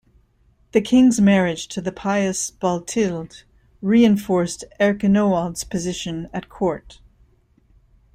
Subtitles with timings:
[0.71, 3.43] The king's marriage to the pious Balthild
[3.83, 6.99] reinforced Erchinoald's position at court.